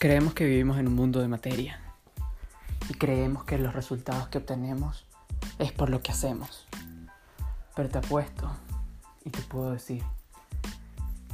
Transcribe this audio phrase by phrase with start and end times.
[0.00, 1.80] Creemos que vivimos en un mundo de materia
[2.88, 5.04] y creemos que los resultados que obtenemos
[5.58, 6.68] es por lo que hacemos.
[7.74, 8.48] Pero te apuesto
[9.24, 10.04] y te puedo decir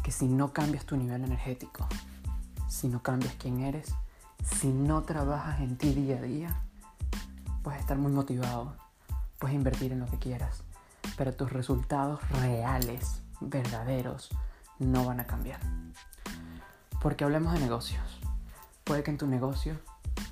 [0.03, 1.87] que si no cambias tu nivel energético,
[2.67, 3.95] si no cambias quién eres,
[4.43, 6.57] si no trabajas en ti día a día,
[7.63, 8.79] puedes estar muy motivado,
[9.39, 10.63] puedes invertir en lo que quieras,
[11.19, 14.31] pero tus resultados reales, verdaderos,
[14.79, 15.61] no van a cambiar.
[17.03, 18.24] Porque hablemos de negocios.
[18.85, 19.81] Puede que en tu negocio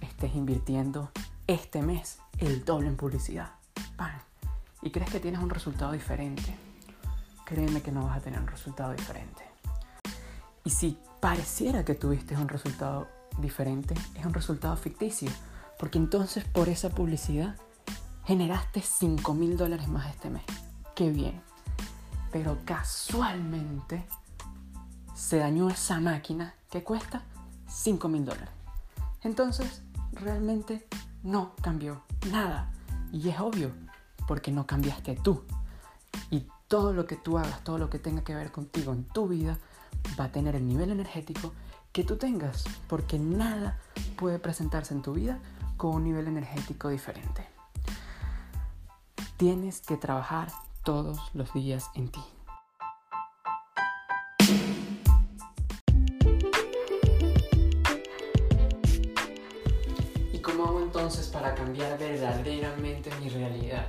[0.02, 1.10] estés invirtiendo
[1.46, 3.52] este mes el doble en publicidad.
[3.96, 4.12] ¡Pam!
[4.82, 6.54] Y crees que tienes un resultado diferente.
[7.46, 9.42] Créeme que no vas a tener un resultado diferente.
[10.64, 15.30] Y si pareciera que tuviste un resultado diferente, es un resultado ficticio.
[15.78, 17.56] Porque entonces por esa publicidad
[18.26, 20.44] generaste 5 mil dólares más este mes.
[20.94, 21.40] ¡Qué bien!
[22.30, 24.04] Pero casualmente
[25.14, 27.22] se dañó esa máquina que cuesta
[27.72, 28.50] 5 mil dólares.
[29.22, 30.86] Entonces, realmente
[31.22, 32.70] no cambió nada.
[33.12, 33.72] Y es obvio,
[34.28, 35.42] porque no cambiaste tú.
[36.30, 39.28] Y todo lo que tú hagas, todo lo que tenga que ver contigo en tu
[39.28, 39.58] vida,
[40.18, 41.52] va a tener el nivel energético
[41.92, 42.64] que tú tengas.
[42.88, 43.78] Porque nada
[44.16, 45.38] puede presentarse en tu vida
[45.76, 47.46] con un nivel energético diferente.
[49.36, 50.52] Tienes que trabajar
[50.84, 52.22] todos los días en ti.
[61.72, 63.86] Cambiar verdaderamente mi realidad,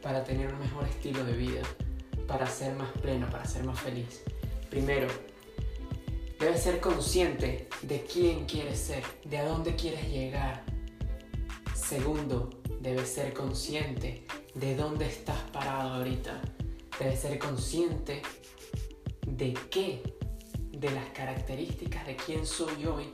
[0.00, 1.60] para tener un mejor estilo de vida,
[2.26, 4.22] para ser más pleno, para ser más feliz?
[4.70, 5.08] Primero,
[6.40, 10.64] debes ser consciente de quién quieres ser, de a dónde quieres llegar.
[11.74, 12.48] Segundo,
[12.80, 16.40] debes ser consciente de dónde estás parado ahorita.
[16.98, 18.22] Debes ser consciente
[19.26, 20.02] de qué,
[20.70, 23.12] de las características de quién soy hoy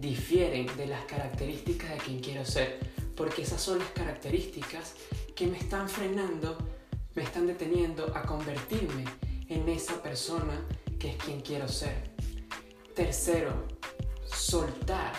[0.00, 2.78] difieren de las características de quien quiero ser,
[3.16, 4.94] porque esas son las características
[5.34, 6.56] que me están frenando,
[7.14, 9.04] me están deteniendo a convertirme
[9.48, 10.62] en esa persona
[10.98, 12.10] que es quien quiero ser.
[12.94, 13.66] Tercero,
[14.24, 15.12] soltar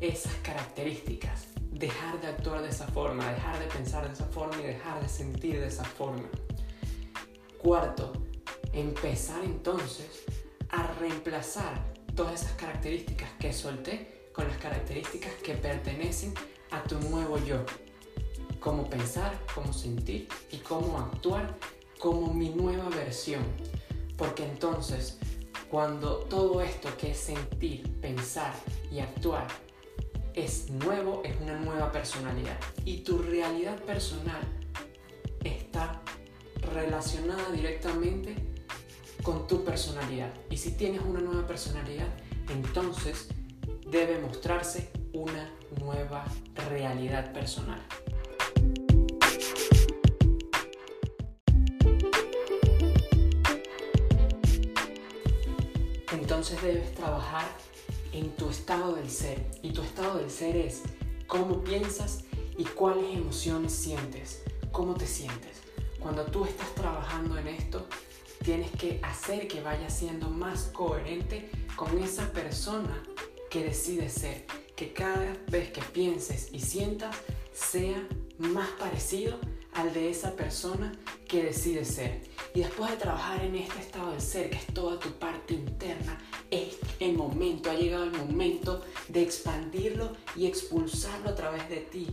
[0.00, 4.66] esas características, dejar de actuar de esa forma, dejar de pensar de esa forma y
[4.66, 6.28] dejar de sentir de esa forma.
[7.58, 8.12] Cuarto,
[8.72, 10.24] empezar entonces
[10.70, 16.34] a reemplazar todas esas características que solté con las características que pertenecen
[16.70, 17.64] a tu nuevo yo.
[18.60, 21.56] Cómo pensar, cómo sentir y cómo actuar
[21.98, 23.42] como mi nueva versión.
[24.16, 25.18] Porque entonces,
[25.70, 28.52] cuando todo esto que es sentir, pensar
[28.90, 29.48] y actuar
[30.34, 32.58] es nuevo, es una nueva personalidad.
[32.84, 34.42] Y tu realidad personal
[35.42, 36.02] está
[36.74, 38.49] relacionada directamente
[39.22, 40.32] con tu personalidad.
[40.50, 42.08] Y si tienes una nueva personalidad,
[42.48, 43.28] entonces
[43.88, 46.24] debe mostrarse una nueva
[46.68, 47.80] realidad personal.
[56.12, 57.44] Entonces debes trabajar
[58.12, 59.44] en tu estado del ser.
[59.62, 60.82] Y tu estado del ser es
[61.26, 62.24] cómo piensas
[62.56, 64.42] y cuáles emociones sientes.
[64.72, 65.62] ¿Cómo te sientes?
[65.98, 67.86] Cuando tú estás trabajando en esto,
[68.44, 73.02] tienes que hacer que vaya siendo más coherente con esa persona
[73.50, 74.46] que decide ser.
[74.76, 77.14] Que cada vez que pienses y sientas
[77.52, 78.06] sea
[78.38, 79.38] más parecido
[79.74, 80.92] al de esa persona
[81.28, 82.22] que decide ser.
[82.54, 86.18] Y después de trabajar en este estado de ser, que es toda tu parte interna,
[86.50, 92.06] es el momento, ha llegado el momento de expandirlo y expulsarlo a través de ti,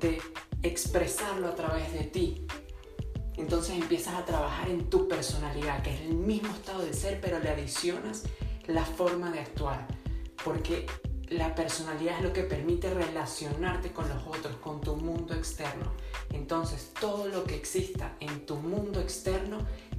[0.00, 0.20] de
[0.62, 2.46] expresarlo a través de ti,
[3.36, 7.38] entonces empiezas a trabajar en tu personalidad, que es el mismo estado de ser, pero
[7.38, 8.24] le adicionas
[8.66, 9.86] la forma de actuar.
[10.44, 10.86] Porque
[11.28, 15.92] la personalidad es lo que permite relacionarte con los otros, con tu mundo externo.
[16.32, 19.58] Entonces todo lo que exista en tu mundo externo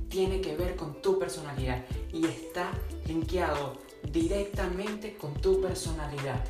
[0.09, 2.71] tiene que ver con tu personalidad y está
[3.05, 3.73] linkeado
[4.03, 6.43] directamente con tu personalidad.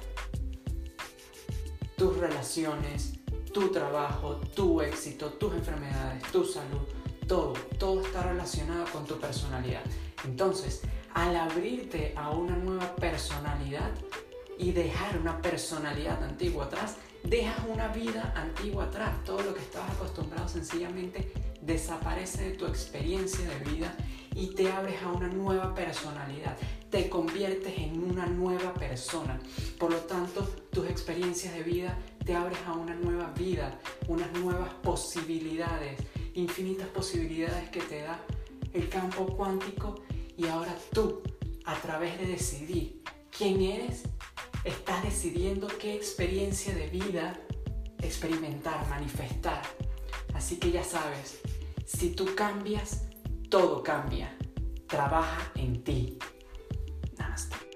[1.97, 3.13] Tus relaciones,
[3.53, 6.81] tu trabajo, tu éxito, tus enfermedades, tu salud,
[7.27, 9.81] todo, todo está relacionado con tu personalidad.
[10.25, 10.81] Entonces,
[11.13, 13.91] al abrirte a una nueva personalidad
[14.57, 19.23] y dejar una personalidad antigua atrás, dejas una vida antigua atrás.
[19.23, 23.95] Todo lo que estabas acostumbrado sencillamente desaparece de tu experiencia de vida
[24.35, 26.57] y te abres a una nueva personalidad.
[26.89, 29.39] Te conviertes en una nueva persona.
[29.77, 34.73] Por lo tanto, tus experiencias de vida te abres a una nueva vida, unas nuevas
[34.75, 35.99] posibilidades,
[36.33, 38.19] infinitas posibilidades que te da
[38.73, 39.95] el campo cuántico
[40.37, 41.21] y ahora tú,
[41.65, 43.01] a través de decidir
[43.35, 44.03] quién eres,
[44.63, 47.39] estás decidiendo qué experiencia de vida
[48.01, 49.61] experimentar, manifestar.
[50.33, 51.39] Así que ya sabes,
[51.85, 53.07] si tú cambias,
[53.49, 54.37] todo cambia.
[54.87, 56.17] Trabaja en ti.
[57.37, 57.66] podcast.